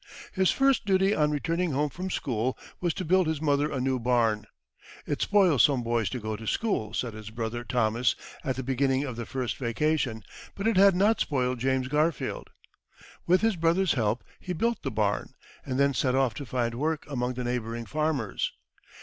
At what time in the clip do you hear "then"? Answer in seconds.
15.79-15.93